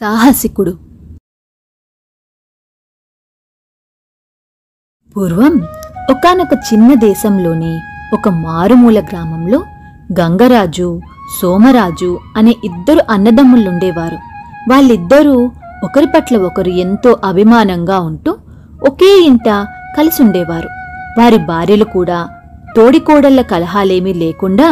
[0.00, 0.72] సాహసికుడు.
[5.16, 5.54] పూర్వం
[6.10, 7.72] ఒకానొక చిన్న దేశంలోని
[8.14, 9.58] ఒక మారుమూల గ్రామంలో
[10.20, 10.88] గంగరాజు
[11.38, 14.18] సోమరాజు అనే ఇద్దరు అన్నదమ్ములుండేవారు.
[14.70, 15.36] వాళ్ళిద్దరూ
[15.84, 18.32] ఒకరి పట్ల ఒకరు ఎంతో అభిమానంగా ఉంటూ
[18.88, 19.48] ఒకే ఇంట
[19.96, 20.68] కలిసి ఉండేవారు
[21.18, 22.18] వారి భార్యలు కూడా
[22.76, 24.68] తోడికోడళ్ళ కలహాలేమీ లేకుండా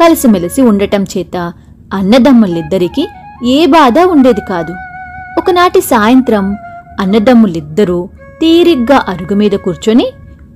[0.00, 1.36] కలిసిమెలిసి ఉండటం చేత
[1.94, 3.04] అన్నదమ్ములిద్దరికీ
[3.44, 4.74] ఏ బాధ ఉండేది కాదు.
[5.38, 6.56] ఒకనాటి సాయంత్రం
[7.00, 8.08] అన్నదమ్ములిద్దరూ
[8.40, 10.06] తీరిగ్గా అరుగు మీద కూర్చొని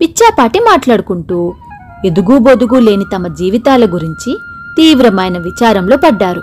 [0.01, 1.55] పిచ్చాపాటి మాట్లాడుకుంటూ
[2.05, 4.37] ఎదుగు బొదుగు లేని తమ జీవితాల గురించి
[4.77, 6.43] తీవ్రమైన విచారంలో పడ్డారు.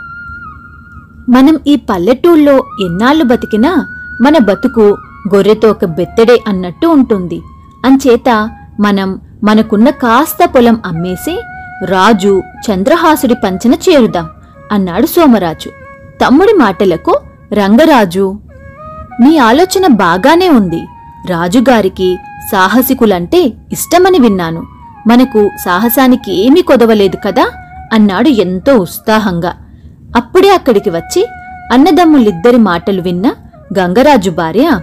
[1.29, 3.87] మనం ఈ పల్లెటూళ్ళలో ఎన్నాళ్ళు బతికినా
[4.21, 4.97] మన బతుకు
[5.35, 7.41] గొర్రెతో ఒక బెత్తడే అన్నట్టు ఉంటుంది.
[7.85, 11.41] అంచేత మనం మనకున్న కాస్త పొలం అమ్మేసి
[11.85, 14.29] రాజు చంద్రహాసుడి పంచన చేరుదాం
[14.71, 15.86] అన్నాడు సోమరాజు.
[16.21, 17.13] తమ్ముడి మాటలకు
[17.53, 18.25] రంగరాజు
[19.21, 20.81] మీ ఆలోచన బాగానే ఉంది.
[21.29, 22.17] రాజుగారికి
[22.51, 24.61] సాహసికులంటే ఇష్టమని విన్నాను.
[25.07, 27.45] మనకు సాహసానికి ఏమీ కొదవలేదు కదా?
[27.93, 29.51] అన్నాడు ఎంతో ఉత్సాహంగా.
[30.15, 31.21] అప్పుడే అక్కడికి వచ్చి
[31.73, 33.27] అన్నదమ్ములిద్దరి మాటలు విన్న
[33.79, 34.79] గంగరాజు భార్య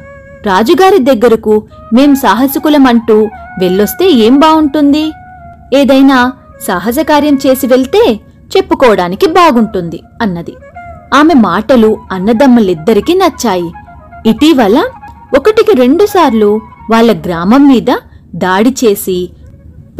[0.47, 5.05] రాజుగారి దగ్గరకు మేం సాహసికులమంటూ వెళ్ళొస్తే ఏం బావుంటుంది?
[5.75, 6.33] ఏదైనా
[6.67, 8.03] సాహస కార్యం చేసి వెళ్తే
[8.57, 10.55] చెప్పుకోవడానికి బాగుంటుంది అన్నది.
[11.15, 13.70] ఆమె మాటలు అన్నదమ్ములిద్దరికీ నచ్చాయి.
[14.27, 14.77] ఇటీవల
[15.37, 17.91] ఒకటికి రెండుసార్లు వాళ్ళ గ్రామం మీద
[18.34, 19.31] దాడి చేసి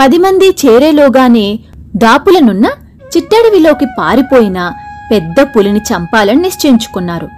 [0.01, 1.59] పది మంది చేరేలోగానే
[1.97, 2.67] దాపులనున్న
[3.17, 4.73] చిట్టడవిలోకి పారిపోయిన
[5.11, 7.29] పెద్ద పులిని చంపాలని నిశ్చయించుకున్నారు.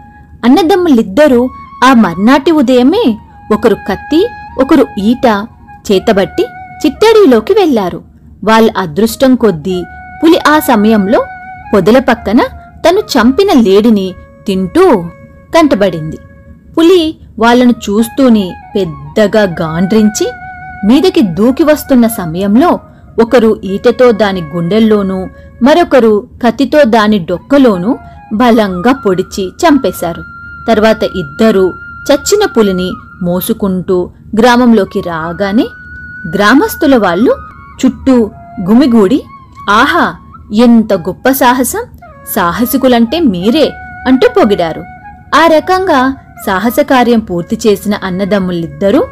[0.44, 1.48] అన్నదమ్ములిద్దరూ
[1.84, 3.04] ఆ మర్నాటి ఉదయమే
[3.52, 4.20] ఒకరు కత్తి
[4.60, 5.27] ఒకరు ఈట
[5.88, 6.44] చేతబట్టి
[6.82, 8.00] చిట్టడవిలోకి వెళ్ళారు
[8.44, 9.78] వాళ్ళ అదృష్టం కొద్దీ
[10.22, 11.20] పులి ఆ సమయంలో
[11.74, 12.41] పొదల పక్కన
[12.86, 14.04] తను చంపిన లేడిని
[14.46, 14.84] తింటూ
[15.54, 16.19] కంటబడింది.
[16.74, 17.00] పులి
[17.38, 20.26] వాళ్ళను చూస్తూనే పెద్దగా గాండ్రించి
[20.86, 22.70] మీదకి దూకి వస్తున్న సమయంలో
[23.22, 25.19] ఒకరు ఈటతో దాని గుండెల్లోనూ
[25.62, 27.91] మరొకరు కత్తితో దాని డొక్కలోనూ
[28.34, 30.22] బలంగా పొడిచి చంపేశారు.
[30.69, 31.66] తర్వాత ఇద్దరూ
[32.08, 32.88] చచ్చిన పులిని
[33.22, 33.98] మోసుకుంటూ
[34.41, 35.66] గ్రామంలోకి రాగానే
[36.36, 37.32] గ్రామస్తుల వాళ్ళు
[37.80, 38.16] చుట్టూ
[38.70, 39.20] గుమిగూడి
[39.70, 40.06] ఆహా
[40.64, 41.84] ఎంత గొప్ప సాహసం!
[42.34, 43.72] సాహసికులంటే మీరే
[44.06, 44.82] అంటూ పొగిడారు.
[45.34, 46.16] ఆ రకంగా
[46.47, 49.04] సాహస కార్యం పూర్తి చేసిన అన్నదమ్ములిద్దరూ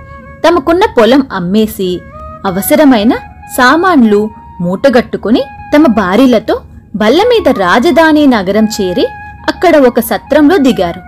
[0.46, 2.00] తమకున్న పొలం అమ్మేసి
[2.46, 3.12] అవసరమైన
[3.56, 4.30] సామాన్లు
[4.60, 5.42] మూటగట్టుకుని
[5.76, 6.60] తమ భార్యలతో
[6.96, 9.06] బల్ల మీద రాజధాని నగరం చేరి
[9.48, 11.00] అక్కడ ఒక సత్రంలో దిగారు.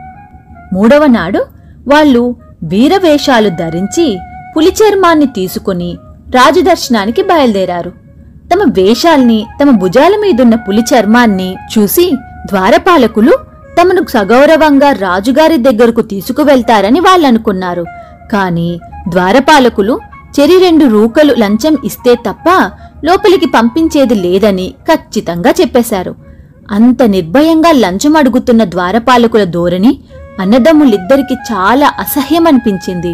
[0.72, 1.46] మూడవ నాడు
[1.88, 4.18] వాళ్ళు వీరవేషాలు ధరించి
[4.56, 5.98] పులి చర్మాన్ని తీసుకుని
[6.30, 8.05] రాజదర్శనానికి బయలుదేరారు.
[8.52, 12.12] తమ వేషాల్ని తమ భుజాల మీదున్న పులి చర్మాన్ని చూసి
[12.46, 13.32] ద్వారపాలకులు
[13.80, 17.84] తమను సగౌరవంగా రాజుగారి దగ్గరకు తీసుకువెళ్తారని వాళ్ళనుకున్నారు.
[18.32, 20.00] కాని ద్వారపాలకులు
[20.40, 22.48] చెరి రెండు రూకలు లంచం ఇస్తే తప్ప
[23.04, 26.14] లోపలికి పంపించేది లేదని ఖచ్చితంగా చెప్పేశారు.
[26.70, 30.00] అంత నిర్భయంగా లంచం అడుగుతున్న ద్వారపాలకుల ధోరణి
[30.40, 33.12] అన్నదమ్ములిద్దరికి చాలా అసహ్యమనిపించింది.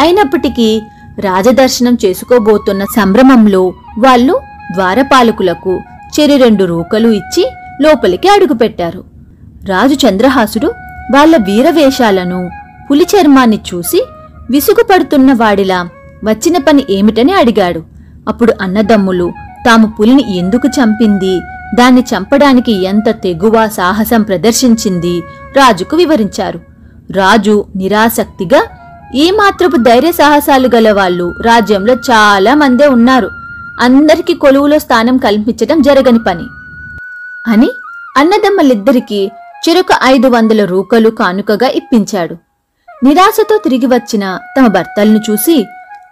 [0.00, 0.82] అయినప్పటికీ
[1.18, 4.40] రాజదర్శనం చేసుకోబోతున్న సంభ్రమంలో వాళ్ళు
[4.74, 5.80] ద్వారపాలకులకు
[6.16, 7.44] చెరి రెండు రూకలు ఇచ్చి
[7.82, 9.04] లోపలికి అడుగుపెట్టారు.
[9.68, 10.66] రాజు చంద్రహాసుడు
[11.14, 12.50] వాళ్ళ వీరవేషాలను
[12.90, 14.00] పులి చర్మాన్ని చూసి
[14.50, 15.88] విసుగుపడుతున్న వాడిలా
[16.24, 17.82] వచ్చిన పని ఏమిటని అడిగాడు.
[18.28, 19.32] అప్పుడు అన్నదమ్ములు
[19.66, 21.40] తాము పులిని ఎందుకు చంపింది?
[21.74, 25.14] దాన్ని చంపడానికి ఎంత తెగువ సాహసం ప్రదర్శించింది?
[25.56, 26.60] రాజుకు వివరించారు.
[27.10, 28.60] రాజు నిరాసక్తిగా
[29.14, 33.30] ఈ మాత్రపు ధైర్య సాహసాలు గలవాళ్ళు రాజ్యంలో చాలా మందే ఉన్నారు.
[33.80, 36.44] అందరికీ కొలువులో స్థానం కల్పించటం జరగని పని.
[37.46, 37.70] అని
[38.16, 39.30] అన్నదమ్మలిద్దరికీ
[39.68, 42.36] చెరొక ఐదు వందల రూకలు కానుకగా ఇప్పించాడు.
[43.04, 45.66] నిరాశతో తిరిగి వచ్చిన తమ భర్తలను చూసి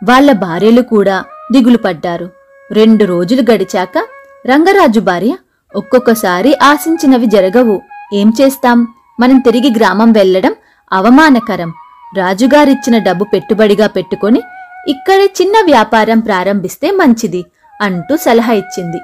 [0.04, 2.30] వాళ్ళ భార్యలు కూడా దిగులు పడ్డారు.
[2.72, 3.98] రెండు రోజులు గడిచాక
[4.46, 5.36] రంగరాజు భార్య
[5.76, 7.82] ఒక్కొక్కసారి ఆశించినవి జరగవు.
[8.14, 8.88] ఏం చేస్తాం?
[9.20, 10.54] మనం తిరిగి గ్రామం వెళ్ళడం
[10.92, 11.72] అవమానకరం.
[12.16, 14.42] రాజుగారిచ్చిన డబ్బు పెట్టుబడిగా పెట్టుకొని
[14.88, 17.44] ఇక్కడే చిన్న వ్యాపారం ప్రారంభిస్తే మంచిది
[17.82, 19.00] అంటూ సలహా ఇచ్చింది.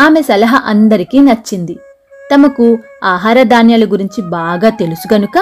[0.00, 1.78] ఆమె సలహా అందరికీ నచ్చింది.
[2.32, 5.38] తమకు ఆహార ధాన్యాల గురించి బాగా తెలుసు గనుక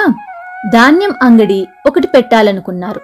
[0.73, 3.01] ధాన్యం అంగడి ఒకటి పెట్టాలనుకున్నారు.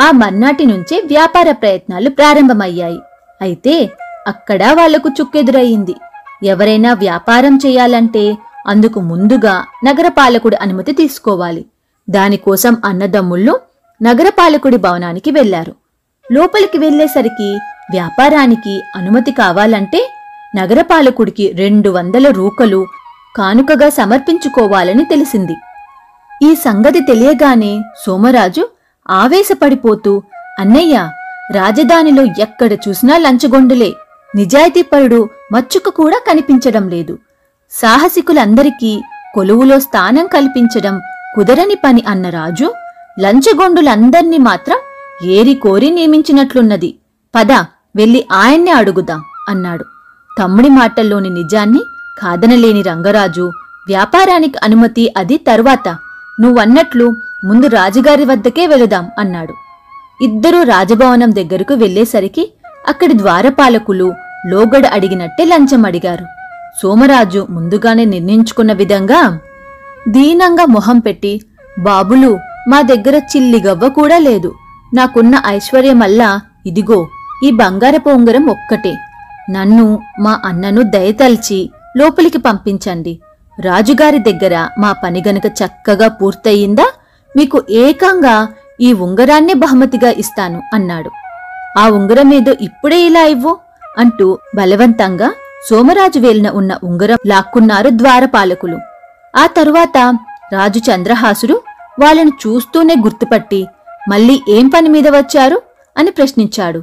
[0.00, 3.00] ఆ మర్నాటి నుంచే వ్యాపార ప్రయత్నాలు ప్రారంభమయ్యాయి.
[3.42, 3.90] అయితే
[4.26, 5.94] అక్కడ వాళ్ళకు చుక్కెదురయ్యింది
[6.42, 11.66] ఎవరైనా వ్యాపారం చేయాలంటే అందుకు ముందుగా నగరపాలకుడి అనుమతి తీసుకోవాలి.
[12.10, 13.60] దానికోసం అన్నదమ్ముళ్ళు
[14.02, 15.85] నగరపాలకుడి భవనానికి వెళ్ళారు.
[16.32, 17.58] లోపలికి వెళ్ళేసరికి
[17.92, 20.10] వ్యాపారానికి అనుమతి కావాలంటే
[20.56, 22.86] నగరపాలకుడికి రెండు వందల రూకలు
[23.36, 25.54] కానుకగా సమర్పించుకోవాలని తెలిసింది.
[26.42, 28.68] ఈ సంగతి తెలియగానే సోమరాజు
[29.10, 30.22] ఆవేశపడిపోతూ
[30.60, 31.08] అన్నయ్య
[31.54, 33.92] రాజధానిలో ఎక్కడ చూసినా లంచగొండులే.
[34.36, 37.18] నిజాయితీపరుడు మచ్చుక కూడా కనిపించడం లేదు.
[37.70, 39.00] సాహసికులందరికీ
[39.34, 41.00] కొలువులో స్థానం కల్పించడం
[41.34, 42.72] కుదరని పని అన్న రాజు
[43.20, 44.78] లంచగొండులందర్నీ మాత్రం
[45.24, 46.96] ఏరి కోరి నియమించినట్లున్నది.
[47.34, 47.52] పద
[47.96, 49.84] వెళ్ళి ఆయన్నే అడుగుదాం అన్నాడు.
[50.38, 51.80] తమ్ముడి మాటల్లోని నిజాన్ని
[52.22, 53.50] కాదనలేని రంగరాజు
[53.88, 55.88] వ్యాపారానికి అనుమతి అది తర్వాత.
[56.40, 59.54] నువ్వన్నట్లు ముందు రాజుగారి వద్దకే వెళుదాం అన్నాడు.
[60.22, 62.52] ఇద్దరూ రాజభవనం దగ్గరకు వెళ్ళేసరికి
[62.88, 64.12] అక్కడి ద్వారపాలకులు
[64.46, 66.24] లోగడ అడిగినట్టే లంచం అడిగారు.
[66.82, 69.40] సోమరాజు ముందుగానే నిర్ణయించుకున్న విధంగా
[70.08, 71.42] దీనంగా మొహం పెట్టి
[71.78, 72.38] బాబులు
[72.68, 74.54] మా దగ్గర చిల్లిగవ్వ కూడా లేదు.
[74.94, 77.06] నాకున్న ఐశ్వర్యమల్లా ఇదిగో
[77.44, 78.94] ఈ బంగారపు ఉంగరం ఒక్కటే.
[79.50, 83.20] నన్ను మా అన్నను దయతల్చి లోపలికి పంపించండి.
[83.60, 86.84] రాజుగారి దగ్గర మా పని గనక చక్కగా పూర్తయిందా?
[87.36, 88.48] మీకు ఏకంగా
[88.80, 91.10] ఈ ఉంగరాన్నే బహుమతిగా ఇస్తాను అన్నాడు.
[91.78, 93.58] ఆ ఉంగరమేదో ఇప్పుడే ఇలా ఇవ్వు
[93.98, 95.32] అంటూ బలవంతంగా
[95.68, 98.78] సోమరాజు వేలిన ఉన్న ఉంగరం లాక్కున్నారు ద్వారపాలకులు.
[99.36, 99.98] ఆ తరువాత
[100.52, 101.62] రాజు చంద్రహాసుడు
[102.00, 103.66] వాళ్ళను చూస్తూనే గుర్తుపట్టి
[104.08, 105.62] మళ్ళీ ఏం పని మీద వచ్చారు?
[105.98, 106.82] అని ప్రశ్నించాడు.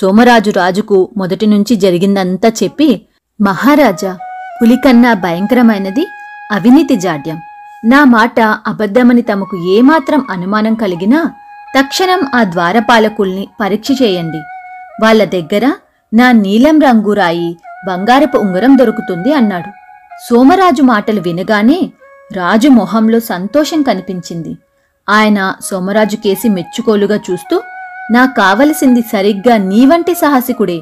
[0.00, 3.06] సోమరాజు రాజుకు మొదటి నుంచి జరిగిందంతా చెప్పి
[3.40, 4.18] మహారాజా
[4.62, 6.06] పులికన్నా భయంకరమైనది
[6.52, 7.40] అవినీతి జాడ్యం.
[7.84, 11.30] నా మాట అబద్ధమని తమకు ఏమాత్రం అనుమానం కలిగినా
[11.78, 14.38] తక్షణం ఆ ద్వారపాలకుల్ని పరీక్ష చేయండి.
[15.02, 15.74] వాళ్ళ దగ్గర
[16.14, 17.56] నా నీలం రంగు రాయి
[17.88, 19.70] బంగారపు ఉంగరం దొరుకుతుంది అన్నాడు.
[20.30, 21.92] సోమరాజు మాటలు వినగానే
[22.32, 24.56] రాజు మొహంలో సంతోషం కనిపించింది.
[25.08, 27.56] ఆయన సోమరాజు కేసి మెచ్చుకోలుగా చూస్తూ
[28.10, 30.78] నా కావలసింది సరిగ్గా నీవంటి సాహసికుడే.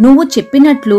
[0.00, 0.98] నువ్వు చెప్పినట్లు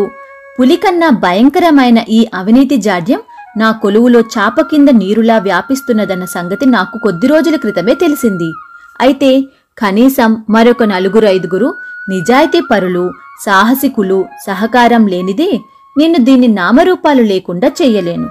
[0.60, 3.22] పులికన్నా భయంకరమైన ఈ అవినీతి జాడ్యం
[3.58, 8.50] నా కొలువులో చాప కింద నీరులా వ్యాపిస్తున్నదన్న సంగతి నాకు కొద్ది రోజుల క్రితమే తెలిసింది.
[9.02, 9.32] అయితే
[9.78, 11.70] కనీసం మరొక నలుగురు ఐదుగురు
[12.10, 13.12] నిజాయితీ పరులు
[13.46, 15.52] సాహసికులు సహకారం లేనిదే
[15.98, 18.28] నేను దీన్ని నామరూపాలు లేకుండా చెయ్యలేను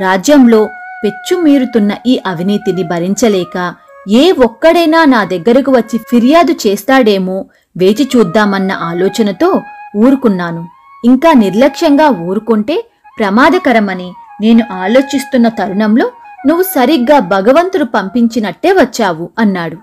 [0.00, 0.68] రాజ్యంలో
[1.04, 3.74] పెచ్చుమీరుతున్న ఈ అవినీతిని భరించలేక
[4.08, 7.44] ఏ ఒక్కడైనా నా దగ్గరకు వచ్చి ఫిర్యాదు చేస్తాడేమో
[7.76, 9.62] వేచి చూద్దామన్న ఆలోచనతో
[9.96, 10.68] ఊరుకున్నాను.
[11.04, 12.84] ఇంకా నిర్లక్ష్యంగా ఊరుకుంటే
[13.18, 16.10] ప్రమాదకరమని నేను ఆలోచిస్తున్న తరుణంలో
[16.46, 19.76] నువ్వు సరిగ్గా భగవంతుడు పంపించినట్టే వచ్చావు అన్నాడు.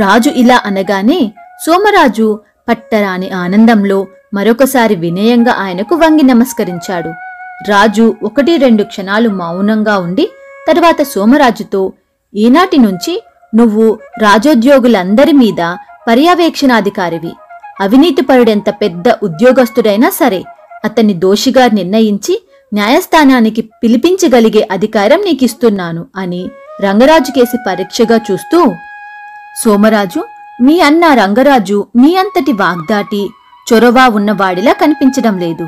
[0.00, 1.32] రాజు ఇలా అనగానే
[1.66, 7.08] సోమరాజు పట్టరాని ఆనందంలో మరొకసారి వినయంగా ఆయనకు వంగి నమస్కరించాడు.
[7.70, 10.30] రాజు ఒకటి రెండు క్షణాలు మౌనంగా ఉండి
[10.68, 11.92] తరువాత సోమరాజుతో
[12.34, 13.22] ఈనాటి నుంచి
[13.54, 15.60] నువ్వు రాజోద్యోగులందరి మీద
[16.08, 17.32] పర్యవేక్షణాధికారివి.
[17.80, 20.40] అవినీతిపరుడెంత పెద్ద ఉద్యోగస్తుడైనా సరే
[20.84, 22.34] అతన్ని దోషిగా నిర్ణయించి
[22.74, 26.42] న్యాయస్థానానికి పిలిపించగలిగే అధికారం నీకిస్తున్నాను అని
[26.84, 28.58] రంగరాజు కేసి పరీక్షగా చూస్తూ
[29.62, 30.20] సోమరాజు
[30.62, 33.22] మీ అన్న రంగరాజు మీ అంతటి వాగ్దాటి
[33.66, 35.66] చొరవ ఉన్నవాడిలా కనిపించడం లేదు.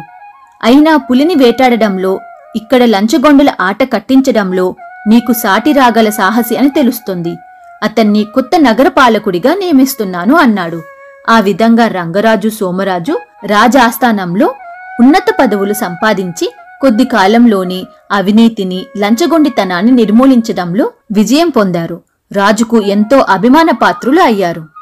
[0.63, 2.21] అయినా పులిని వేటాడడంలో
[2.57, 4.67] ఇక్కడ లంచగొండుల ఆట కట్టించడంలో
[5.09, 7.37] నీకు సాటి రాగల సాహసి అని తెలుస్తుంది.
[7.83, 10.83] అతన్ని కొత్త నగరపాలకుడిగా నియమిస్తున్నాను అన్నాడు.
[11.29, 14.55] ఆ విధంగా రంగరాజు సోమరాజు రాజాస్థానంలో
[15.01, 22.01] ఉన్నత పదవులు సంపాదించి కొద్ది కాలంలోనే అవినీతిని లంచగొండితనాన్ని నిర్మూలించడంలో విజయం పొందారు.
[22.33, 24.76] రాజుకు ఎంతో అభిమాన పాత్రులు అయ్యారు.